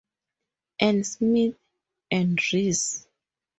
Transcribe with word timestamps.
And 0.79 1.05
Smith, 1.05 1.59
and 2.09 2.39
Rees. 2.51 3.05